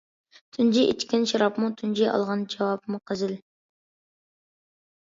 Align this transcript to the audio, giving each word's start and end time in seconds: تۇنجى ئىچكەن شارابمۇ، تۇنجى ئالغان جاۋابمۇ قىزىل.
تۇنجى 0.55 0.85
ئىچكەن 0.93 1.27
شارابمۇ، 1.33 1.69
تۇنجى 1.83 2.09
ئالغان 2.15 2.43
جاۋابمۇ 2.57 3.05
قىزىل. 3.13 3.39